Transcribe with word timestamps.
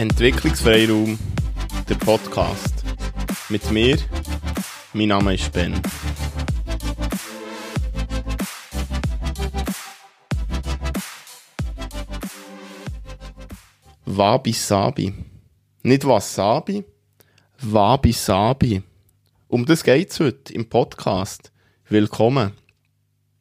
Entwicklungsfreiraum, 0.00 1.18
der 1.86 1.94
Podcast. 1.96 2.82
Mit 3.50 3.70
mir, 3.70 3.98
mein 4.94 5.08
Name 5.08 5.34
ist 5.34 5.52
Ben. 5.52 5.78
Wabi 14.06 14.52
Sabi. 14.54 15.12
Nicht 15.82 16.06
Wasabi, 16.06 16.82
Wabi 17.60 18.12
Sabi. 18.12 18.82
Um 19.48 19.66
das 19.66 19.84
geht's 19.84 20.18
heute 20.18 20.54
im 20.54 20.66
Podcast. 20.66 21.52
Willkommen. 21.90 22.52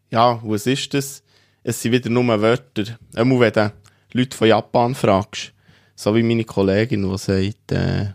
Ja, 0.09 0.41
was 0.43 0.67
ist 0.67 0.93
das? 0.93 1.23
Es 1.63 1.81
sind 1.81 1.93
wieder 1.93 2.09
nur 2.09 2.41
Wörter. 2.41 2.99
Einmal, 3.15 3.39
wenn 3.39 3.53
du 3.53 3.73
Leute 4.11 4.35
von 4.35 4.49
Japan 4.49 4.93
fragst, 4.93 5.53
so 5.99 6.15
wie 6.15 6.23
meine 6.23 6.45
Kollegin, 6.45 7.09
die 7.11 7.17
sagt, 7.17 7.73
äh, 7.73 8.13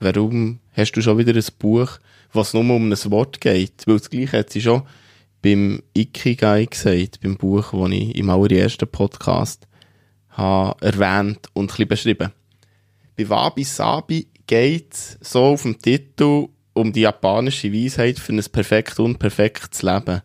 warum 0.00 0.58
hast 0.76 0.92
du 0.92 1.00
schon 1.00 1.16
wieder 1.16 1.34
ein 1.34 1.44
Buch, 1.58 1.98
was 2.34 2.52
nur 2.52 2.60
um 2.60 2.92
ein 2.92 3.10
Wort 3.10 3.40
geht? 3.40 3.86
Weil 3.86 3.96
das 3.96 4.10
Gleiche 4.10 4.40
hat 4.40 4.50
sie 4.50 4.60
schon 4.60 4.82
beim 5.40 5.82
Ikigai 5.94 6.66
gesagt, 6.66 7.20
beim 7.22 7.38
Buch, 7.38 7.72
das 7.72 7.90
ich 7.90 8.16
im 8.16 8.28
allerersten 8.28 8.86
Podcast 8.86 9.66
habe 10.28 10.76
erwähnt 10.84 11.48
und 11.54 11.62
ein 11.62 11.66
bisschen 11.68 11.88
beschrieben. 11.88 12.32
Bei 13.16 13.26
Wabi 13.26 13.64
Sabi 13.64 14.26
geht 14.46 14.92
es 14.92 15.18
so 15.22 15.44
auf 15.44 15.62
dem 15.62 15.78
Titel 15.78 16.48
um 16.74 16.92
die 16.92 17.00
japanische 17.00 17.72
Weisheit 17.72 18.18
für 18.18 18.34
ein 18.34 18.44
perfekt 18.44 19.00
unperfektes 19.00 19.80
Leben. 19.80 20.20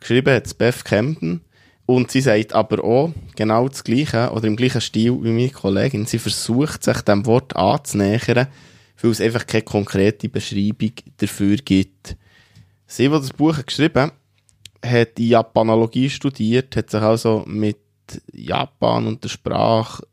Geschrieben 0.00 0.34
hat 0.34 0.46
es 0.46 0.54
Beth 0.54 0.84
Camden 0.84 1.40
und 1.88 2.10
sie 2.10 2.20
sagt 2.20 2.52
aber 2.52 2.84
auch 2.84 3.14
genau 3.34 3.66
das 3.66 3.82
Gleiche 3.82 4.30
oder 4.32 4.46
im 4.46 4.56
gleichen 4.56 4.82
Stil 4.82 5.24
wie 5.24 5.30
meine 5.30 5.48
Kollegin. 5.48 6.04
Sie 6.04 6.18
versucht 6.18 6.84
sich 6.84 7.00
dem 7.00 7.24
Wort 7.24 7.56
anzunähern, 7.56 8.46
weil 9.00 9.10
es 9.10 9.22
einfach 9.22 9.46
keine 9.46 9.62
konkrete 9.62 10.28
Beschreibung 10.28 10.92
dafür 11.16 11.56
gibt. 11.56 12.14
Sie, 12.86 13.04
die 13.04 13.08
das 13.08 13.32
Buch 13.32 13.64
geschrieben 13.64 14.12
hat 14.84 15.16
die 15.16 15.30
Japanologie 15.30 16.10
studiert, 16.10 16.76
hat 16.76 16.90
sich 16.90 17.00
also 17.00 17.42
mit 17.46 17.78
Japan 18.34 19.06
und 19.06 19.24
der 19.24 19.30
Sprache 19.30 20.06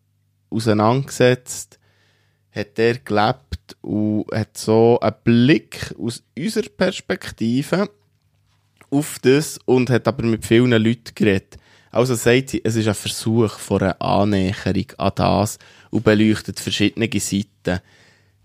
auseinandergesetzt, 0.50 1.78
hat 2.52 2.78
der 2.78 3.00
gelebt 3.00 3.76
und 3.82 4.28
hat 4.34 4.58
so 4.58 4.98
einen 5.02 5.16
Blick 5.26 5.94
aus 6.00 6.24
unserer 6.38 6.70
Perspektive 6.70 7.90
auf 8.90 9.20
das 9.22 9.60
und 9.66 9.90
hat 9.90 10.08
aber 10.08 10.24
mit 10.24 10.46
vielen 10.46 10.72
Leuten 10.72 11.14
geredet. 11.14 11.58
Also 11.96 12.14
sagt 12.14 12.50
sie, 12.50 12.62
es 12.62 12.76
ist 12.76 12.90
ein 12.90 12.94
Versuch 12.94 13.58
von 13.58 13.82
einer 13.82 14.02
Annäherung 14.02 14.92
an 14.98 15.14
das 15.16 15.58
und 15.92 16.04
beleuchtet 16.04 16.60
verschiedene 16.60 17.10
Seiten. 17.22 17.80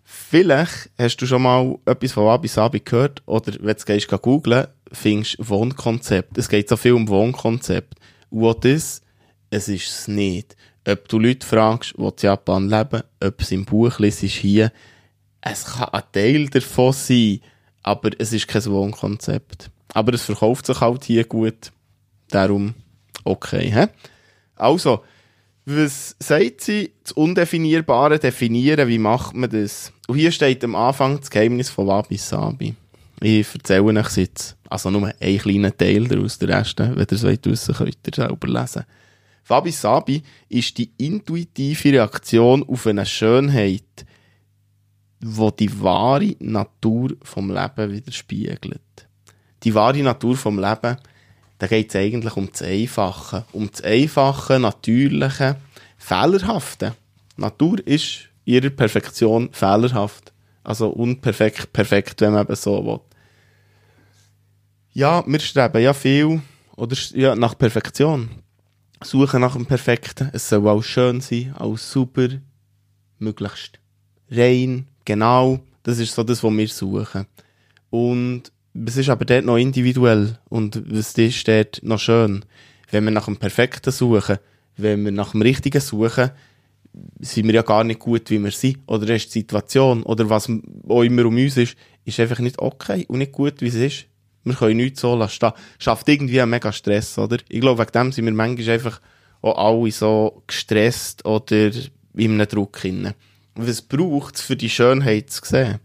Vielleicht 0.04 0.90
hast 0.96 1.16
du 1.16 1.26
schon 1.26 1.42
mal 1.42 1.76
etwas 1.84 2.12
von 2.12 2.26
Wabi 2.26 2.46
Sabi 2.46 2.78
gehört 2.78 3.24
oder 3.26 3.52
wenn 3.60 3.76
du 3.76 3.84
gehst 3.84 4.06
googlen, 4.06 4.68
findest 4.92 5.40
du 5.40 5.48
Wohnkonzept. 5.48 6.38
Es 6.38 6.48
geht 6.48 6.68
so 6.68 6.76
viel 6.76 6.92
um 6.92 7.08
Wohnkonzept. 7.08 7.96
Und 8.30 8.44
auch 8.44 8.54
das, 8.54 9.02
es 9.50 9.66
ist 9.66 9.88
es 9.88 10.06
nicht. 10.06 10.56
Ob 10.86 11.08
du 11.08 11.18
Leute 11.18 11.44
fragst, 11.44 11.94
die 11.98 12.02
in 12.04 12.12
Japan 12.20 12.68
leben, 12.68 13.02
ob 13.20 13.40
es 13.40 13.50
im 13.50 13.64
Buch 13.64 13.98
liest, 13.98 14.20
hier, 14.20 14.70
es 15.40 15.64
kann 15.64 15.88
ein 15.88 16.02
Teil 16.12 16.48
davon 16.50 16.92
sein, 16.92 17.40
aber 17.82 18.10
es 18.16 18.32
ist 18.32 18.46
kein 18.46 18.64
Wohnkonzept. 18.66 19.72
Aber 19.92 20.14
es 20.14 20.22
verkauft 20.22 20.66
sich 20.66 20.80
halt 20.80 21.02
hier 21.02 21.24
gut. 21.24 21.72
Darum 22.28 22.74
Okay, 23.24 23.70
hä? 23.70 23.88
Also, 24.56 25.04
was 25.64 26.16
sagt 26.18 26.62
sie? 26.62 26.92
Das 27.02 27.12
Undefinierbare 27.12 28.18
definieren, 28.18 28.88
wie 28.88 28.98
macht 28.98 29.34
man 29.34 29.50
das? 29.50 29.92
Und 30.08 30.18
hier 30.18 30.32
steht 30.32 30.64
am 30.64 30.74
Anfang 30.74 31.18
das 31.18 31.30
Geheimnis 31.30 31.70
von 31.70 31.86
Wabi 31.86 32.16
Sabi. 32.16 32.74
Ich 33.20 33.54
erzähle 33.54 34.00
euch 34.00 34.16
jetzt, 34.16 34.56
also 34.68 34.90
nur 34.90 35.12
einen 35.20 35.38
kleinen 35.38 35.76
Teil 35.76 36.08
daraus, 36.08 36.38
der 36.38 36.48
Rest, 36.48 36.78
wenn 36.78 36.96
ihr 36.98 37.12
es 37.12 37.22
wollt 37.22 37.46
wissen, 37.46 37.74
könnt 37.74 37.98
ihr 38.06 38.14
selber 38.14 38.48
lesen. 38.48 38.84
Wabi 39.46 39.70
Sabi 39.70 40.22
ist 40.48 40.78
die 40.78 40.90
intuitive 40.96 41.92
Reaktion 41.92 42.62
auf 42.62 42.86
eine 42.86 43.04
Schönheit, 43.04 44.06
wo 45.20 45.50
die 45.50 45.82
wahre 45.82 46.34
Natur 46.38 47.10
vom 47.22 47.50
Leben 47.50 47.92
widerspiegelt. 47.92 48.80
Die 49.62 49.74
wahre 49.74 50.02
Natur 50.02 50.36
vom 50.36 50.58
Leben 50.58 50.96
da 51.60 51.66
geht 51.66 51.90
es 51.90 51.96
eigentlich 51.96 52.36
um 52.36 52.50
das 52.50 52.62
Einfache. 52.62 53.44
Um 53.52 53.70
das 53.70 53.82
Einfache, 53.82 54.58
Natürliche, 54.58 55.56
Fehlerhafte. 55.98 56.94
Natur 57.36 57.86
ist 57.86 58.30
in 58.46 58.54
ihrer 58.54 58.70
Perfektion 58.70 59.50
fehlerhaft. 59.52 60.32
Also 60.64 60.88
unperfekt, 60.88 61.70
perfekt, 61.70 62.22
wenn 62.22 62.32
man 62.32 62.46
eben 62.46 62.56
so 62.56 62.82
will. 62.84 63.00
Ja, 64.94 65.22
wir 65.26 65.38
streben 65.38 65.82
ja 65.82 65.92
viel 65.92 66.40
oder 66.76 66.96
ja, 67.12 67.36
nach 67.36 67.56
Perfektion. 67.58 68.30
Suchen 69.04 69.42
nach 69.42 69.54
dem 69.54 69.66
Perfekten. 69.66 70.30
Es 70.32 70.48
soll 70.48 70.66
auch 70.66 70.82
schön 70.82 71.20
sein, 71.20 71.54
auch 71.58 71.76
super, 71.76 72.28
möglichst 73.18 73.78
rein, 74.30 74.86
genau. 75.04 75.60
Das 75.82 75.98
ist 75.98 76.14
so 76.14 76.22
das, 76.22 76.42
was 76.42 76.52
wir 76.52 76.68
suchen. 76.68 77.26
Und 77.90 78.50
es 78.74 78.96
ist 78.96 79.08
aber 79.08 79.24
dort 79.24 79.44
noch 79.44 79.56
individuell 79.56 80.38
und 80.48 80.82
was 80.86 81.14
ist 81.14 81.48
dort 81.48 81.80
noch 81.82 81.98
schön. 81.98 82.44
Wenn 82.90 83.04
wir 83.04 83.10
nach 83.10 83.26
dem 83.26 83.36
Perfekten 83.36 83.90
suchen, 83.90 84.38
wenn 84.76 85.04
wir 85.04 85.12
nach 85.12 85.32
dem 85.32 85.42
Richtigen 85.42 85.80
suchen, 85.80 86.30
sind 87.20 87.46
wir 87.46 87.54
ja 87.54 87.62
gar 87.62 87.84
nicht 87.84 88.00
gut, 88.00 88.30
wie 88.30 88.42
wir 88.42 88.50
sind. 88.50 88.78
Oder 88.86 89.14
ist 89.14 89.34
die 89.34 89.40
Situation, 89.40 90.02
oder 90.02 90.28
was 90.28 90.50
auch 90.88 91.02
immer 91.02 91.24
um 91.26 91.36
uns 91.36 91.56
ist, 91.56 91.76
ist 92.04 92.18
einfach 92.18 92.40
nicht 92.40 92.58
okay 92.58 93.04
und 93.08 93.18
nicht 93.18 93.32
gut, 93.32 93.60
wie 93.60 93.68
es 93.68 93.74
ist. 93.74 94.06
Wir 94.42 94.54
können 94.54 94.78
nichts 94.78 95.00
so 95.00 95.14
lassen 95.14 95.52
Schafft 95.78 96.08
irgendwie 96.08 96.40
einen 96.40 96.50
mega 96.50 96.72
Stress, 96.72 97.18
oder? 97.18 97.36
Ich 97.48 97.60
glaube, 97.60 97.80
wegen 97.80 97.92
dem 97.92 98.12
sind 98.12 98.24
wir 98.24 98.32
manchmal 98.32 98.70
einfach 98.70 99.00
auch 99.42 99.82
alle 99.82 99.90
so 99.92 100.42
gestresst 100.46 101.24
oder 101.24 101.70
in 102.14 102.32
einem 102.32 102.48
Druck 102.48 102.78
hinein. 102.78 103.14
Was 103.54 103.82
braucht 103.82 104.36
es 104.36 104.42
für 104.42 104.56
die 104.56 104.70
Schönheit 104.70 105.30
zu 105.30 105.44
sehen? 105.44 105.78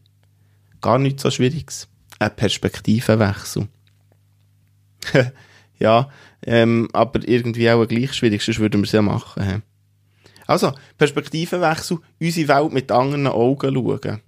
Gar 0.82 1.00
nichts 1.00 1.24
so 1.24 1.32
Schwieriges 1.32 1.88
ein 2.20 2.36
Perspektivenwechsel. 2.36 3.68
ja, 5.80 6.10
ähm, 6.46 6.88
aber 6.94 7.28
irgendwie 7.28 7.70
auch 7.70 7.86
gleich 7.86 8.14
schwierig, 8.14 8.42
sonst 8.42 8.60
würden 8.60 8.82
wir 8.82 8.86
es 8.86 8.92
ja 8.92 9.02
machen. 9.02 9.64
Also, 10.48 10.74
Perspektivenwechsel, 10.98 12.00
unsere 12.20 12.48
Welt 12.48 12.74
mit 12.74 12.92
anderen 12.92 13.28
Augen 13.28 13.74
schauen. 13.74 14.22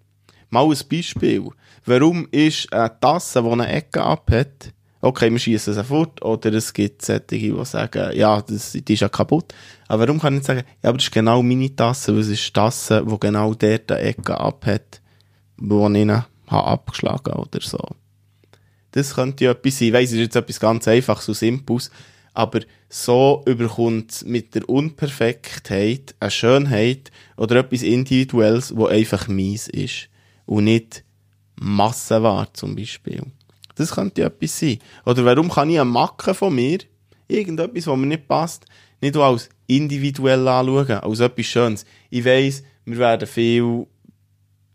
Mal 0.49 0.65
ein 0.65 0.77
Beispiel. 0.89 1.49
Warum 1.85 2.27
ist 2.31 2.71
eine 2.73 2.99
Tasse, 2.99 3.43
die 3.43 3.49
eine 3.49 3.67
Ecke 3.67 4.01
abhat, 4.01 4.73
okay, 5.01 5.31
wir 5.31 5.39
schießen 5.39 5.73
sie 5.73 5.83
fort, 5.83 6.21
oder 6.21 6.53
es 6.53 6.73
gibt 6.73 7.03
solche, 7.03 7.21
die 7.27 7.55
sagen, 7.63 8.15
ja, 8.15 8.41
das, 8.41 8.71
die 8.71 8.93
ist 8.93 8.99
ja 8.99 9.09
kaputt. 9.09 9.53
Aber 9.87 10.07
warum 10.07 10.19
kann 10.19 10.33
ich 10.33 10.39
nicht 10.39 10.47
sagen, 10.47 10.63
ja, 10.83 10.89
aber 10.89 10.97
das 10.97 11.05
ist 11.05 11.13
genau 11.13 11.43
meine 11.43 11.75
Tasse, 11.75 12.13
weil 12.13 12.21
es 12.21 12.29
ist 12.29 12.47
die 12.47 12.53
Tasse, 12.53 13.05
die 13.05 13.19
genau 13.19 13.53
eine 13.61 13.99
Ecke 13.99 14.39
abhat, 14.39 15.01
wo 15.57 15.87
ich 15.89 16.05
habe 16.47 16.67
abgeschlagen 16.67 17.33
oder 17.33 17.61
so. 17.61 17.79
Das 18.91 19.15
könnte 19.15 19.45
ja 19.45 19.51
etwas 19.51 19.77
sein. 19.77 19.89
Ich 19.89 19.93
weiss, 19.93 20.09
es 20.09 20.13
ist 20.13 20.19
jetzt 20.19 20.35
etwas 20.35 20.59
ganz 20.59 20.87
einfaches 20.87 21.25
so 21.25 21.33
Simples, 21.33 21.91
aber 22.33 22.61
so 22.89 23.43
überkommt 23.45 24.25
mit 24.25 24.55
der 24.55 24.67
Unperfektheit 24.69 26.15
eine 26.19 26.31
Schönheit 26.31 27.11
oder 27.35 27.57
etwas 27.57 27.81
Individuelles, 27.81 28.75
wo 28.75 28.85
einfach 28.87 29.27
mies 29.27 29.67
ist 29.67 30.09
und 30.45 30.65
nicht 30.65 31.03
Massenware 31.55 32.47
zum 32.53 32.75
Beispiel. 32.75 33.23
Das 33.75 33.91
könnte 33.91 34.21
ja 34.21 34.27
etwas 34.27 34.59
sein. 34.59 34.79
Oder 35.05 35.25
warum 35.25 35.49
kann 35.49 35.69
ich 35.69 35.79
eine 35.79 35.89
Macke 35.89 36.33
von 36.33 36.55
mir, 36.55 36.79
irgendetwas, 37.27 37.87
was 37.87 37.97
mir 37.97 38.07
nicht 38.07 38.27
passt, 38.27 38.65
nicht 39.01 39.17
als 39.17 39.49
individuell 39.67 40.47
anschauen, 40.47 40.91
als 40.91 41.19
etwas 41.19 41.45
Schönes. 41.45 41.85
Ich 42.09 42.25
weiss, 42.25 42.63
wir 42.85 42.97
werden 42.97 43.27
viel 43.27 43.85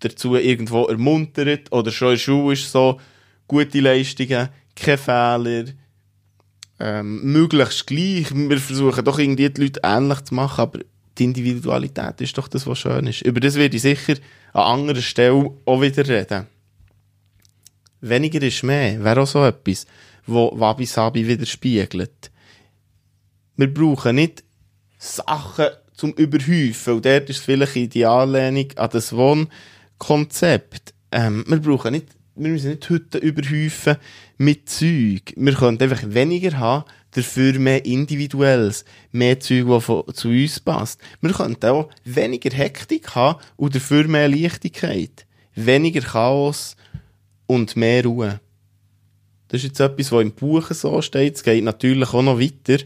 dazu 0.05 0.37
irgendwo 0.37 0.85
ermuntert 0.85 1.73
oder 1.73 1.91
schon 1.91 2.09
in 2.09 2.15
der 2.15 2.19
Schule 2.19 2.53
ist 2.55 2.71
so, 2.71 3.01
gute 3.49 3.81
Leistungen, 3.81 4.49
keine 4.75 4.99
Fehler, 4.99 5.65
ähm, 6.81 7.23
möglichst 7.33 7.87
gleich. 7.87 8.35
Wir 8.35 8.59
versuchen 8.59 9.05
doch 9.05 9.19
irgendwie 9.19 9.49
die 9.51 9.61
Leute 9.63 9.81
ähnlich 9.85 10.21
zu 10.23 10.35
machen, 10.35 10.61
aber 10.61 10.81
die 11.19 11.25
Individualität 11.25 12.21
ist 12.21 12.37
doch 12.39 12.49
das, 12.49 12.67
was 12.67 12.79
schön 12.79 13.07
ist. 13.07 13.23
Über 13.23 13.41
das 13.41 13.55
werde 13.55 13.77
ich 13.77 13.83
sicher 13.83 14.15
an 14.53 14.81
anderer 14.81 15.03
Stelle 15.03 15.51
auch 15.65 15.81
wieder 15.81 16.07
reden. 16.09 16.47
Weniger 18.01 18.43
ist 18.43 18.63
mehr, 18.65 19.03
wäre 19.05 19.21
auch 19.21 19.27
so 19.27 19.45
etwas, 19.45 19.87
wo 20.27 20.51
Wabi 20.59 20.87
Sabi 20.87 21.27
widerspiegelt. 21.27 22.31
Wir 23.57 23.73
brauchen 23.73 24.17
nicht 24.17 24.43
Sachen 24.99 25.67
zum 25.95 26.13
Überhäufen, 26.15 26.95
und 26.95 27.05
dort 27.05 27.31
ist 27.31 27.45
vielleicht 27.45 27.95
die 27.95 28.07
Anlehnung 28.07 28.67
an 28.77 28.91
das 28.91 29.13
Wohn- 29.13 29.49
Konzept. 30.03 30.95
Ähm, 31.13 31.45
wir 31.47 31.61
brauchen 31.61 31.93
nicht, 31.93 32.09
wir 32.35 32.51
müssen 32.51 32.71
nicht 32.71 32.91
heute 32.91 33.19
überhäufen 33.19 33.99
mit 34.37 34.69
Zeug. 34.69 35.33
Wir 35.37 35.55
können 35.55 35.81
einfach 35.81 36.03
weniger 36.05 36.59
haben, 36.59 36.85
dafür 37.13 37.57
mehr 37.61 37.85
Individuelles, 37.85 38.85
mehr 39.13 39.39
Zeug, 39.39 39.69
was 39.69 40.17
zu 40.17 40.29
uns 40.31 40.59
passt. 40.59 41.01
Wir 41.21 41.31
könnten 41.31 41.67
auch 41.67 41.89
weniger 42.03 42.51
Hektik 42.51 43.15
haben 43.15 43.41
und 43.57 43.77
dafür 43.77 44.09
mehr 44.09 44.29
Leichtigkeit. 44.29 45.25
Weniger 45.55 46.01
Chaos 46.01 46.75
und 47.47 47.77
mehr 47.77 48.05
Ruhe. 48.05 48.41
Das 49.47 49.59
ist 49.59 49.69
jetzt 49.69 49.81
etwas, 49.81 50.11
was 50.11 50.23
im 50.23 50.33
Buch 50.33 50.69
so 50.73 51.01
steht. 51.01 51.37
Es 51.37 51.45
geht 51.45 51.63
natürlich 51.63 52.13
auch 52.13 52.23
noch 52.23 52.41
weiter. 52.41 52.83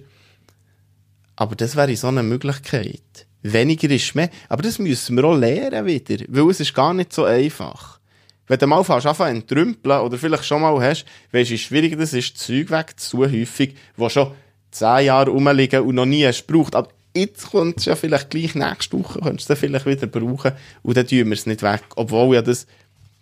Aber 1.35 1.57
das 1.57 1.77
wäre 1.77 1.97
so 1.97 2.09
eine 2.09 2.23
Möglichkeit. 2.23 3.26
Weniger 3.43 3.91
ist 3.91 4.15
mehr. 4.15 4.31
Aber 4.49 4.63
das 4.63 4.79
müssen 4.79 5.17
wir 5.17 5.25
auch 5.25 5.37
lernen 5.37 5.87
wieder. 5.87 6.25
Weil 6.29 6.51
es 6.51 6.61
ist 6.61 6.75
gar 6.75 6.95
nicht 6.95 7.13
so 7.13 7.25
einfach. 7.25 8.01
Wenn 8.47 8.59
du 8.59 8.67
mal 8.67 8.85
fast 8.85 9.07
anfangen 9.07 9.37
entrümpeln 9.37 10.01
oder 10.01 10.19
vielleicht 10.19 10.45
schon 10.45 10.63
mal 10.63 10.81
hast, 10.81 11.05
weißt 11.33 11.51
du, 11.51 11.55
wie 11.55 11.59
schwierig 11.59 11.99
das 11.99 12.13
ist, 12.13 12.39
Zeug 12.39 12.71
wegzusuchen, 12.71 13.33
häufig, 13.33 13.77
wo 13.97 14.09
schon 14.09 14.33
zehn 14.71 15.07
Jahre 15.07 15.31
rumliegen 15.31 15.81
und 15.83 15.97
noch 15.97 16.07
nie 16.07 16.25
hast 16.25 16.47
gebraucht. 16.47 16.77
Aber 16.77 16.89
jetzt 17.17 17.51
kommt 17.51 17.79
es 17.79 17.87
ja 17.87 17.97
vielleicht 17.97 18.31
gleich 18.31 18.55
nächste 18.55 18.99
Woche, 18.99 19.21
könntest 19.21 19.49
du 19.49 19.55
es 19.55 19.59
vielleicht 19.59 19.87
wieder 19.87 20.07
brauchen 20.07 20.53
und 20.83 20.97
dann 20.97 21.07
tun 21.07 21.27
wir 21.27 21.33
es 21.33 21.47
nicht 21.47 21.63
weg. 21.63 21.83
Obwohl 21.97 22.37
ja 22.37 22.43
das 22.43 22.67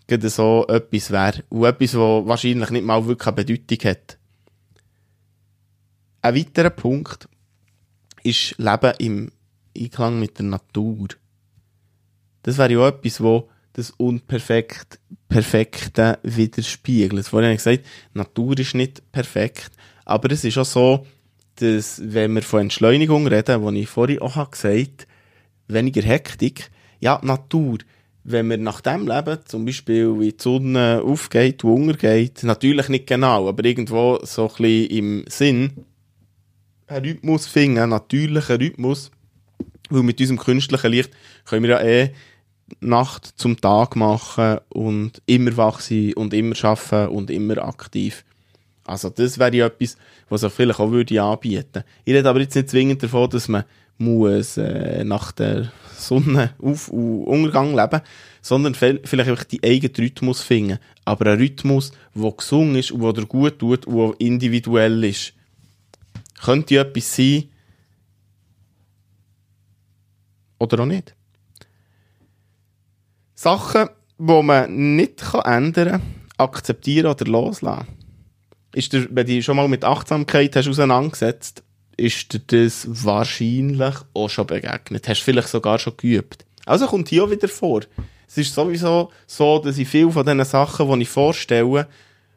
gerade 0.07 0.29
so 0.29 0.67
etwas 0.69 1.11
wäre. 1.11 1.43
Und 1.49 1.65
etwas, 1.65 1.95
was 1.95 2.27
wahrscheinlich 2.27 2.71
nicht 2.71 2.85
mal 2.85 3.07
wirklich 3.07 3.27
eine 3.27 3.37
Bedeutung 3.37 3.91
hat. 3.91 4.19
Ein 6.21 6.37
weiterer 6.37 6.71
Punkt 6.71 7.29
ist 8.23 8.57
Leben 8.59 8.93
im 8.99 9.33
Einklang 9.77 10.21
mit 10.21 10.39
der 10.39 10.47
Natur. 10.47 11.09
Das 12.43 12.59
wäre 12.59 12.73
ja 12.73 12.89
etwas, 12.89 13.21
wo 13.23 13.49
das 13.73 13.91
Unperfekt, 13.91 15.01
Perfekte 15.29 16.19
widerspiegelt. 16.23 17.27
Vorhin 17.27 17.49
habe 17.49 17.55
ich 17.55 17.65
gesagt, 17.65 17.85
Natur 18.13 18.59
ist 18.59 18.75
nicht 18.75 19.11
perfekt, 19.13 19.71
aber 20.05 20.31
es 20.31 20.45
ist 20.45 20.59
auch 20.59 20.65
so, 20.65 21.07
dass, 21.57 22.01
wenn 22.05 22.35
wir 22.35 22.43
von 22.43 22.63
Entschleunigung 22.63 23.27
reden, 23.27 23.63
wo 23.63 23.71
ich 23.71 23.89
vorhin 23.89 24.21
auch 24.21 24.51
gesagt 24.51 24.67
habe, 24.69 25.07
weniger 25.69 26.03
Hektik, 26.03 26.71
ja, 27.01 27.21
Natur, 27.23 27.79
wenn 28.25 28.49
wir 28.49 28.59
nach 28.59 28.81
dem 28.81 29.07
leben, 29.07 29.39
zum 29.45 29.65
Beispiel 29.65 30.19
wie 30.19 30.33
die 30.33 30.43
Sonne 30.43 31.03
aufgeht 31.05 31.63
und 31.65 31.89
untergeht, 31.89 32.43
natürlich 32.43 32.89
nicht 32.89 33.07
genau, 33.07 33.49
aber 33.49 33.65
irgendwo 33.65 34.19
so 34.23 34.49
ein 34.49 34.55
bisschen 34.57 34.91
im 34.91 35.25
Sinn, 35.29 35.85
einen 36.87 37.05
Rhythmus 37.05 37.47
finden, 37.47 37.79
einen 37.79 37.91
natürlichen 37.91 38.57
Rhythmus, 38.57 39.11
weil 39.91 40.03
mit 40.03 40.21
unserem 40.21 40.39
künstlichen 40.39 40.91
Licht 40.91 41.11
können 41.45 41.63
wir 41.63 41.71
ja 41.71 41.81
eh 41.81 42.11
Nacht 42.81 43.35
zum 43.37 43.61
Tag 43.61 43.97
machen 43.97 44.59
und 44.71 45.23
immer 45.27 45.57
wach 45.57 45.81
sein 45.81 46.15
und 46.15 46.33
immer 46.33 46.57
arbeiten 46.65 47.15
und 47.15 47.31
immer 47.31 47.59
aktiv. 47.59 48.25
Also 48.87 49.11
das 49.11 49.39
wäre 49.39 49.55
ja 49.55 49.67
etwas, 49.67 49.97
was 50.29 50.43
sich 50.43 50.53
vielleicht 50.53 50.81
auch 50.81 50.91
würde 50.91 51.23
anbieten. 51.23 51.85
Ich 52.05 52.15
rede 52.15 52.29
aber 52.29 52.41
jetzt 52.41 52.55
nicht 52.55 52.71
zwingend 52.71 53.03
davon, 53.03 53.31
dass 53.31 53.49
man 53.49 53.65
muss 53.97 54.57
äh, 54.57 55.05
nach 55.05 55.33
der 55.33 55.73
Sonnenauf- 55.97 56.89
und 56.89 57.25
Untergang 57.25 57.75
leben, 57.75 58.03
sondern 58.43 58.75
vielleicht 58.75 59.29
einfach 59.29 59.45
die 59.45 59.63
eigenen 59.63 59.95
Rhythmus 59.97 60.43
finden. 60.43 60.79
Aber 61.05 61.31
ein 61.31 61.39
Rhythmus, 61.39 61.93
der 62.15 62.33
gesungen 62.33 62.77
ist 62.77 62.91
und 62.91 63.03
der 63.03 63.13
dir 63.13 63.27
gut 63.27 63.59
tut 63.59 63.87
und 63.87 64.21
der 64.21 64.27
individuell 64.27 65.05
ist. 65.05 65.33
Könnte 66.43 66.79
etwas 66.79 67.15
sein 67.17 67.45
oder 70.59 70.81
auch 70.81 70.87
nicht. 70.87 71.15
Sachen, 73.35 73.89
die 74.19 74.43
man 74.43 74.97
nicht 74.97 75.23
ändern 75.45 75.91
kann, 75.91 76.03
akzeptieren 76.37 77.07
oder 77.07 77.25
loslassen. 77.25 77.89
Ist 78.75 78.93
dir, 78.93 79.07
wenn 79.11 79.27
du 79.27 79.43
schon 79.43 79.57
mal 79.57 79.69
mit 79.69 79.85
Achtsamkeit 79.85 80.57
hast 80.57 80.69
auseinandergesetzt 80.69 81.63
ist 81.97 82.33
dir 82.33 82.41
das 82.47 82.87
wahrscheinlich 82.89 83.95
auch 84.15 84.29
schon 84.29 84.47
begegnet. 84.47 85.09
Hast 85.09 85.23
vielleicht 85.23 85.49
sogar 85.49 85.79
schon 85.79 85.97
geübt. 85.97 86.45
Also 86.67 86.87
kommt 86.87 87.09
hier 87.09 87.25
auch 87.25 87.31
wieder 87.31 87.49
vor. 87.49 87.83
Es 88.27 88.39
ist 88.39 88.55
sowieso 88.55 89.11
so, 89.27 89.59
dass 89.59 89.79
ich 89.79 89.89
viele 89.89 90.11
von 90.11 90.25
diesen 90.25 90.45
Sachen, 90.45 90.91
die 90.99 91.03
ich 91.03 91.09
vorstelle, 91.09 91.89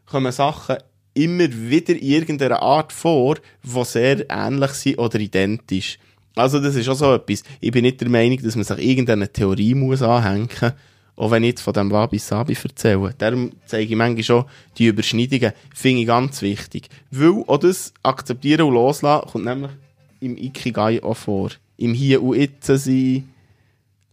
kommen 0.05 0.31
Sachen 0.31 0.77
immer 1.13 1.49
wieder 1.51 1.93
in 1.93 1.99
irgendeiner 1.99 2.61
Art 2.61 2.93
vor, 2.93 3.37
die 3.63 3.83
sehr 3.83 4.29
ähnlich 4.29 4.71
sind 4.71 4.99
oder 4.99 5.19
identisch. 5.19 5.97
Also 6.37 6.59
das 6.59 6.75
ist 6.75 6.87
auch 6.89 6.95
so 6.95 7.13
etwas. 7.13 7.43
Ich 7.59 7.71
bin 7.71 7.83
nicht 7.83 7.99
der 7.99 8.09
Meinung, 8.09 8.41
dass 8.41 8.55
man 8.55 8.63
sich 8.63 8.77
irgendeine 8.77 9.31
Theorie 9.31 9.73
muss 9.73 10.01
anhängen 10.01 10.49
muss, 10.61 10.71
auch 11.15 11.31
wenn 11.31 11.43
ich 11.43 11.49
jetzt 11.49 11.61
von 11.61 11.73
dem 11.73 11.91
Wabi 11.91 12.19
Sabi 12.19 12.55
erzähle. 12.61 13.13
Darum 13.17 13.51
zeige 13.65 13.91
ich 13.91 13.95
manchmal 13.95 14.23
schon 14.23 14.45
die 14.77 14.87
Überschneidungen, 14.87 15.53
finde 15.73 16.01
ich 16.01 16.07
ganz 16.07 16.41
wichtig. 16.41 16.89
Weil 17.09 17.43
auch 17.47 17.57
das 17.57 17.93
Akzeptieren 18.03 18.61
und 18.67 18.73
Loslassen 18.75 19.27
kommt 19.29 19.45
nämlich 19.45 19.71
im 20.19 20.37
Ikigai 20.37 21.01
auch 21.01 21.17
vor. 21.17 21.49
Im 21.77 21.93
Hier 21.93 22.21
und 22.21 22.37
Jetzt 22.37 22.67
sein, 22.67 23.29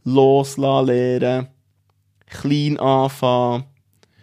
loslassen 0.05 0.87
lernen, 0.87 1.49
klein 2.26 2.79
anfangen, 2.79 3.65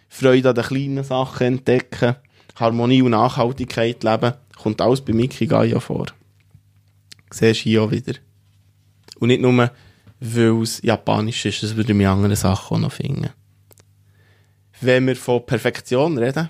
Freude 0.09 0.49
an 0.49 0.55
den 0.55 0.63
kleinen 0.63 1.03
Sachen 1.03 1.47
entdecken, 1.47 2.15
Harmonie 2.55 3.01
und 3.01 3.11
Nachhaltigkeit 3.11 4.03
leben, 4.03 4.33
kommt 4.61 4.81
alles 4.81 5.01
beim 5.01 5.19
Ikigai 5.19 5.75
auch 5.75 5.81
vor. 5.81 6.07
Siehst 7.31 7.61
du 7.61 7.63
hier 7.63 7.83
auch 7.83 7.91
wieder. 7.91 8.13
Und 9.19 9.29
nicht 9.29 9.41
nur 9.41 9.71
weil 10.21 10.61
es 10.61 10.81
japanisch 10.83 11.45
ist. 11.45 11.63
Das 11.63 11.75
würde 11.75 11.93
ich 11.93 12.07
andere 12.07 12.35
Sachen 12.35 12.77
auch 12.77 12.81
noch 12.81 12.91
finden. 12.91 13.31
Wenn 14.79 15.07
wir 15.07 15.15
von 15.15 15.45
Perfektion 15.45 16.17
reden, 16.17 16.49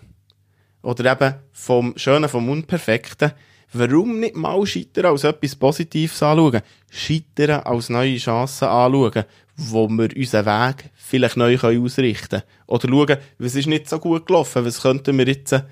oder 0.84 1.12
eben 1.12 1.36
vom 1.52 1.94
Schönen, 1.96 2.30
vom 2.30 2.50
Unperfekten, 2.50 3.32
warum 3.72 4.20
nicht 4.20 4.36
mal 4.36 4.66
Scheitern 4.66 5.06
als 5.06 5.24
etwas 5.24 5.56
Positives 5.56 6.22
anschauen? 6.24 6.62
Scheitern 6.90 7.62
als 7.62 7.90
neue 7.90 8.18
Chancen 8.18 8.68
anschauen, 8.68 9.26
wo 9.56 9.88
wir 9.88 10.10
unseren 10.16 10.46
Weg 10.46 10.90
vielleicht 10.96 11.38
neu 11.38 11.58
ausrichten 11.58 12.28
können. 12.30 12.44
Oder 12.68 12.90
schauen, 12.90 13.18
was 13.38 13.56
ist 13.56 13.68
nicht 13.68 13.88
so 13.88 14.00
gut 14.00 14.26
gelaufen, 14.26 14.66
was 14.66 14.82
könnten 14.82 15.18
wir 15.18 15.28
jetzt 15.28 15.64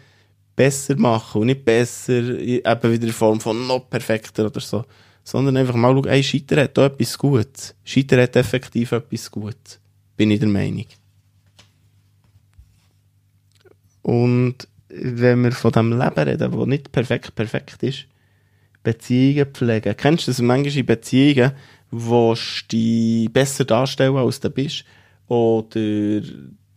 besser 0.60 0.98
machen 0.98 1.40
und 1.40 1.48
nicht 1.48 1.64
besser, 1.64 2.38
eben 2.38 2.92
wieder 2.92 3.08
in 3.08 3.14
Form 3.14 3.40
von 3.40 3.66
noch 3.66 3.90
perfekter 3.90 4.46
oder 4.48 4.60
so 4.60 4.84
sondern 5.30 5.58
einfach 5.58 5.76
mal 5.76 5.94
schauen, 5.94 6.08
ey, 6.08 6.24
Scheitern 6.24 6.62
hat 6.62 6.78
da 6.78 6.88
etwas 6.88 7.18
Gutes. 7.18 7.76
Scheitern 7.84 8.22
hat 8.22 8.36
effektiv 8.36 8.92
etwas 8.92 9.30
Gutes. 9.30 9.80
Bin 10.18 10.32
ich 10.32 10.40
der 10.40 10.50
Meinung. 10.50 10.86
Und 14.02 14.56
wenn 14.90 15.44
wir 15.44 15.52
von 15.52 15.72
dem 15.72 15.92
Leben 15.92 16.20
reden, 16.20 16.52
das 16.52 16.66
nicht 16.66 16.92
perfekt 16.92 17.36
perfekt 17.36 17.84
ist, 17.84 18.06
Beziehungen 18.82 19.54
pflegen. 19.54 19.96
Kennst 19.96 20.28
du 20.28 20.32
das 20.32 20.42
manchmal 20.42 20.78
in 20.78 20.86
Beziehungen, 20.86 21.52
wo 21.92 22.34
du 22.34 22.68
dich 22.72 23.32
besser 23.32 23.66
darstellen, 23.66 24.16
als 24.16 24.40
du 24.40 24.50
bist? 24.50 24.84
Oder 25.28 26.22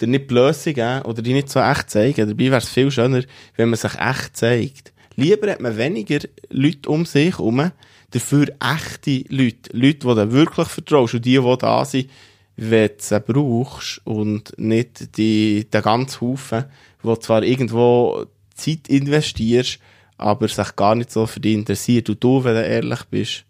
dir 0.03 0.09
nicht 0.09 0.27
Blöße 0.27 0.73
geben 0.73 1.03
oder 1.03 1.23
dich 1.23 1.33
nicht 1.33 1.49
so 1.49 1.61
echt 1.61 1.91
zeigen. 1.91 2.29
Dabei 2.29 2.45
wäre 2.45 2.59
es 2.59 2.69
viel 2.69 2.91
schöner, 2.91 3.23
wenn 3.57 3.71
man 3.71 3.79
sich 3.79 3.95
echt 3.95 4.37
zeigt. 4.37 4.93
Lieber 5.17 5.51
hat 5.51 5.61
man 5.61 5.77
weniger 5.77 6.21
Leute 6.51 6.89
um 6.89 7.07
sich 7.07 7.39
herum, 7.39 7.71
dafür 8.11 8.47
echte 8.61 9.25
Leute, 9.29 9.71
Leute, 9.73 9.99
die 9.99 9.99
du 9.99 10.33
wirklich 10.33 10.69
vertraust 10.69 11.15
und 11.15 11.25
die, 11.25 11.39
die 11.39 11.57
da 11.59 11.85
sind, 11.85 12.11
wenn 12.57 12.89
du 12.89 12.95
sie 12.99 13.21
brauchst 13.21 14.01
und 14.05 14.53
nicht 14.59 15.17
die, 15.17 15.69
den 15.71 15.83
ganzen 15.83 16.21
Haufen, 16.21 16.65
wo 17.03 17.17
zwar 17.17 17.43
irgendwo 17.43 18.27
Zeit 18.55 18.89
investierst, 18.89 19.79
aber 20.19 20.49
sich 20.49 20.77
gar 20.77 20.95
nicht 20.95 21.11
so 21.11 21.27
für 21.27 21.41
dich 21.41 21.55
interessiert 21.55 22.09
und 22.09 22.23
du, 22.23 22.45
wenn 22.45 22.55
du 22.55 22.65
ehrlich 22.65 23.05
bist, 23.05 23.45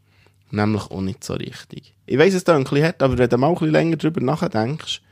nämlich 0.50 0.84
auch 0.90 1.00
nicht 1.00 1.24
so 1.24 1.34
richtig. 1.34 1.94
Ich 2.06 2.18
weiss, 2.18 2.34
es 2.34 2.44
da 2.44 2.56
ein 2.56 2.64
bisschen 2.64 2.84
hart, 2.84 3.02
aber 3.02 3.18
wenn 3.18 3.28
du 3.28 3.36
mal 3.36 3.48
ein 3.48 3.54
bisschen 3.54 3.70
länger 3.70 3.96
drüber 3.96 4.20
nachdenkst, 4.20 5.02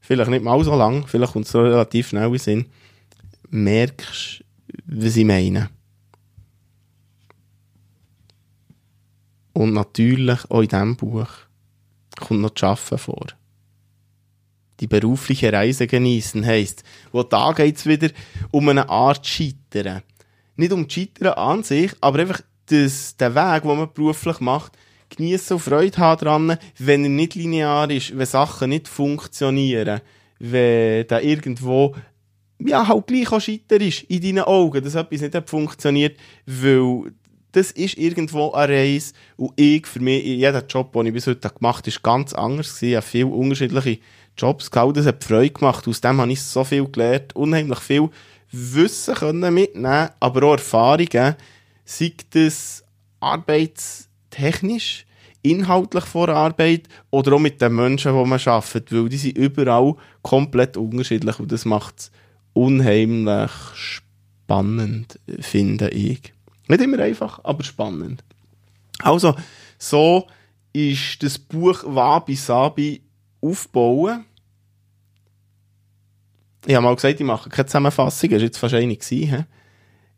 vielleicht 0.00 0.30
nicht 0.30 0.44
mal 0.44 0.62
so 0.64 0.74
lang, 0.74 1.06
vielleicht 1.06 1.32
kommt 1.32 1.46
es 1.46 1.54
relativ 1.54 2.08
schnell 2.08 2.32
in 2.32 2.38
Sinn, 2.38 2.66
merkst, 3.50 4.44
was 4.86 5.16
ich 5.16 5.24
meine. 5.24 5.70
Und 9.52 9.72
natürlich 9.72 10.38
auch 10.50 10.60
in 10.60 10.68
diesem 10.68 10.96
Buch 10.96 11.28
kommt 12.20 12.40
noch 12.40 12.50
das 12.50 12.62
Arbeiten 12.62 12.98
vor. 12.98 13.26
Die 14.80 14.86
berufliche 14.86 15.52
Reise 15.52 15.88
genießen 15.88 16.46
heisst, 16.46 16.84
wo 17.10 17.24
da 17.24 17.52
geht's 17.52 17.84
wieder 17.84 18.10
um 18.52 18.68
eine 18.68 18.88
Art 18.88 19.26
Scheitern. 19.26 20.02
Nicht 20.54 20.72
um 20.72 20.88
Scheitern 20.88 21.32
an 21.32 21.64
sich, 21.64 21.92
aber 22.00 22.20
einfach 22.20 22.40
das, 22.66 23.16
den 23.16 23.34
Weg, 23.34 23.62
den 23.62 23.76
man 23.76 23.92
beruflich 23.92 24.40
macht, 24.40 24.78
genießen 25.10 25.56
und 25.56 25.62
Freude 25.62 25.98
haben 25.98 26.20
dran, 26.20 26.58
wenn 26.78 27.04
er 27.04 27.10
nicht 27.10 27.34
linear 27.34 27.90
ist, 27.90 28.16
wenn 28.16 28.26
Sachen 28.26 28.70
nicht 28.70 28.88
funktionieren, 28.88 30.00
wenn 30.38 31.06
da 31.06 31.20
irgendwo 31.20 31.94
ja, 32.60 32.86
halt 32.88 33.06
gleich 33.06 33.30
auch 33.30 33.40
Scheiter 33.40 33.80
ist 33.80 34.02
in 34.04 34.20
deinen 34.20 34.40
Augen, 34.40 34.82
dass 34.82 34.94
etwas 34.94 35.20
nicht 35.20 35.48
funktioniert, 35.48 36.18
weil 36.46 37.12
das 37.52 37.70
ist 37.70 37.96
irgendwo 37.96 38.52
eine 38.52 38.72
Reise. 38.72 39.12
Und 39.36 39.52
ich, 39.56 39.86
für 39.86 40.00
mich, 40.00 40.24
jeder 40.24 40.64
Job, 40.66 40.92
den 40.92 41.06
ich 41.06 41.12
bis 41.12 41.26
heute 41.26 41.48
gemacht 41.48 41.78
habe, 41.78 41.88
ist 41.88 42.02
ganz 42.02 42.32
anders. 42.32 42.82
Ich 42.82 42.94
habe 42.94 43.06
viele 43.06 43.26
unterschiedliche 43.26 43.98
Jobs 44.36 44.70
gehabt. 44.70 44.96
Das 44.96 45.06
hat 45.06 45.24
Freude 45.24 45.50
gemacht. 45.50 45.88
Aus 45.88 46.00
dem 46.00 46.20
habe 46.20 46.32
ich 46.32 46.42
so 46.42 46.62
viel 46.64 46.86
gelernt. 46.88 47.34
Unheimlich 47.34 47.80
viel 47.80 48.10
Wissen 48.50 49.14
können 49.14 49.52
mitnehmen, 49.52 50.10
aber 50.20 50.42
auch 50.46 50.52
Erfahrungen 50.52 51.36
sei 51.84 52.12
das 52.30 52.84
arbeitstechnisch, 54.28 55.06
inhaltlich 55.42 56.04
vor 56.04 56.28
Arbeit 56.28 56.88
oder 57.10 57.34
auch 57.34 57.38
mit 57.38 57.60
den 57.60 57.74
Menschen, 57.74 58.12
die 58.12 58.28
man 58.28 58.40
arbeitet, 58.40 58.92
weil 58.92 59.08
die 59.08 59.16
sind 59.16 59.38
überall 59.38 59.94
komplett 60.22 60.76
unterschiedlich 60.76 61.38
und 61.38 61.52
das 61.52 61.64
macht 61.64 61.98
es 61.98 62.10
unheimlich 62.52 63.50
spannend, 63.74 65.18
finde 65.40 65.90
ich. 65.90 66.32
Nicht 66.68 66.82
immer 66.82 66.98
einfach, 66.98 67.40
aber 67.44 67.64
spannend. 67.64 68.24
Also, 68.98 69.34
so 69.78 70.26
ist 70.72 71.22
das 71.22 71.38
Buch 71.38 71.84
Wabi 71.86 72.34
Sabi 72.34 73.00
aufbauen. 73.40 74.24
Ich 76.66 76.74
habe 76.74 76.84
mal 76.84 76.94
gesagt, 76.96 77.20
ich 77.20 77.26
mache 77.26 77.48
keine 77.48 77.66
Zusammenfassung, 77.66 78.30
das 78.30 78.38
war 78.38 78.44
jetzt 78.44 78.62
wahrscheinlich. 78.62 79.12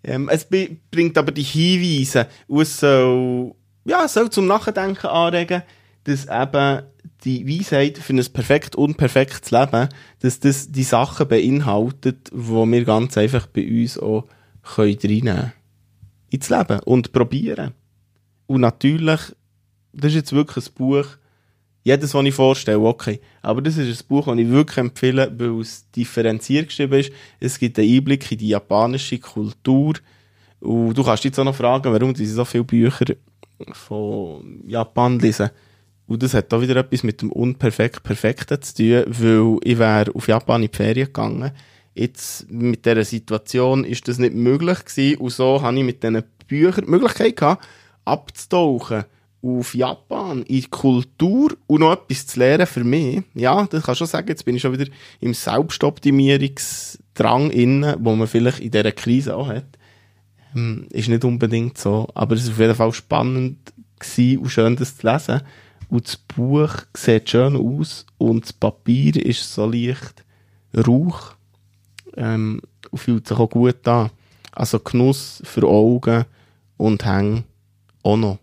Ähm, 0.03 0.31
es 0.31 0.49
bringt 0.91 1.19
aber 1.19 1.31
die 1.31 1.43
Hinweise, 1.43 2.27
und 2.49 2.63
es 2.63 2.81
soll, 2.81 3.55
ja, 3.91 4.07
soll 4.07 4.31
zum 4.31 4.47
Nachdenken 4.47 5.09
anregen, 5.09 5.63
dass 6.05 6.27
eben 6.27 6.83
die 7.25 7.47
Weisheit 7.47 7.99
für 7.99 8.15
ein 8.15 8.25
perfekt 8.33 8.77
unperfektes 8.77 9.51
Leben, 9.51 9.89
dass 10.21 10.39
das 10.39 10.71
die 10.71 10.85
Sachen 10.85 11.27
beinhaltet, 11.27 12.31
die 12.33 12.39
wir 12.39 12.85
ganz 12.85 13.19
einfach 13.19 13.49
bei 13.49 13.67
uns 13.67 13.99
auch 13.99 14.27
reinnehmen 14.77 15.25
können. 15.25 15.53
Ins 16.31 16.49
Leben 16.49 16.81
und 16.85 17.13
probieren. 17.13 17.75
Und 18.47 18.61
natürlich, 18.61 19.21
das 19.93 20.11
ist 20.13 20.15
jetzt 20.15 20.33
wirklich 20.33 20.67
ein 20.67 20.75
Buch, 20.75 21.07
jedes, 21.83 22.15
was 22.15 22.25
ich 22.25 22.35
vorstelle, 22.35 22.79
okay. 22.79 23.21
Aber 23.43 23.61
das 23.61 23.77
ist 23.77 24.03
ein 24.03 24.07
Buch, 24.07 24.27
das 24.27 24.39
ich 24.39 24.49
wirklich 24.49 24.79
empfehle, 24.79 25.33
weil 25.37 25.61
es 25.61 25.91
differenziert 25.91 26.69
geschrieben 26.69 27.01
ist. 27.01 27.13
Es 27.41 27.59
gibt 27.59 27.79
einen 27.79 27.93
Einblick 27.93 28.31
in 28.31 28.39
die 28.39 28.49
japanische 28.49 29.19
Kultur. 29.19 29.95
Und 30.61 30.95
du 30.95 31.03
kannst 31.03 31.25
jetzt 31.25 31.39
auch 31.41 31.45
noch 31.45 31.57
fragen, 31.57 31.93
warum 31.93 32.15
sie 32.15 32.27
so 32.27 32.45
viele 32.45 32.65
Bücher 32.65 33.07
von 33.73 34.63
Japan 34.67 35.19
lesen. 35.19 35.51
Und 36.07 36.23
das 36.23 36.35
hat 36.35 36.53
auch 36.53 36.61
wieder 36.61 36.77
etwas 36.77 37.05
mit 37.05 37.23
dem 37.23 37.31
Unperfekt 37.31 38.03
Perfekten 38.03 38.61
zu 38.61 38.75
tun, 38.75 39.05
weil 39.07 39.59
ich 39.63 39.79
wäre 39.79 40.15
auf 40.15 40.27
Japan 40.27 40.63
in 40.63 40.71
die 40.71 40.77
Ferien 40.77 41.07
gegangen. 41.07 41.53
Jetzt, 41.95 42.51
mit 42.51 42.85
dieser 42.85 43.05
Situation, 43.05 43.85
ist 43.85 44.09
das 44.09 44.19
nicht 44.19 44.35
möglich 44.35 44.85
gewesen. 44.85 45.21
Und 45.21 45.31
so 45.31 45.63
habe 45.63 45.79
ich 45.79 45.85
mit 45.85 46.03
diesen 46.03 46.25
Büchern 46.49 46.87
die 46.87 46.91
Möglichkeit 46.91 47.37
gehabt, 47.37 47.65
abzutauchen 48.05 49.05
auf 49.43 49.75
Japan, 49.75 50.43
in 50.43 50.61
die 50.61 50.69
Kultur 50.69 51.57
und 51.67 51.81
noch 51.81 51.93
etwas 51.93 52.27
zu 52.27 52.41
lernen 52.41 52.67
für 52.67 52.85
mich. 52.85 53.23
Ja, 53.35 53.67
das 53.71 53.85
kann 53.85 53.95
schon 53.95 54.07
sagen, 54.07 54.29
jetzt 54.29 54.45
bin 54.45 54.57
ich 54.57 54.63
schon 54.63 54.79
wieder 54.79 54.91
im 55.21 55.33
Selbstoptimierungsdrang 55.33 57.51
inne, 57.51 57.97
wo 58.01 58.15
man 58.15 58.29
vielleicht 58.29 58.61
in 58.61 58.71
dieser 58.71 58.93
Krise 58.93 59.35
auch 59.37 59.49
hat. 59.49 59.65
Hm, 60.53 60.87
ist 60.91 61.09
nicht 61.09 61.25
unbedingt 61.25 61.79
so, 61.79 62.09
aber 62.15 62.35
es 62.35 62.45
ist 62.45 62.51
auf 62.51 62.59
jeden 62.59 62.75
Fall 62.75 62.93
spannend 62.93 63.73
gewesen 63.99 64.39
und 64.39 64.49
schön, 64.49 64.77
das 64.77 64.97
zu 64.97 65.07
lesen. 65.07 65.43
Und 65.89 66.07
das 66.07 66.17
Buch 66.17 66.73
sieht 66.97 67.31
schön 67.31 67.57
aus 67.57 68.07
und 68.19 68.45
das 68.45 68.53
Papier 68.53 69.25
ist 69.25 69.53
so 69.53 69.67
leicht 69.67 70.25
Rauch 70.75 71.35
ähm, 72.17 72.61
und 72.91 72.99
fühlt 72.99 73.27
sich 73.27 73.39
auch 73.39 73.51
gut 73.51 73.87
an. 73.89 74.11
Also 74.53 74.79
Genuss 74.79 75.43
für 75.45 75.65
Augen 75.65 76.25
und 76.77 77.05
Hänge 77.05 77.45
auch 78.03 78.17
noch. 78.17 78.39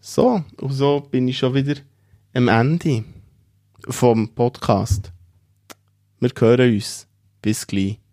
So, 0.00 0.42
und 0.60 0.72
so 0.72 1.00
bin 1.00 1.26
ich 1.28 1.38
schon 1.38 1.54
wieder 1.54 1.74
am 2.32 2.48
Ende 2.48 3.04
vom 3.88 4.28
Podcast. 4.28 5.12
Wir 6.20 6.30
hören 6.38 6.74
uns. 6.74 7.06
Bis 7.42 7.66
gleich. 7.66 8.05